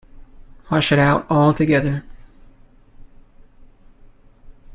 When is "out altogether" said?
0.97-2.03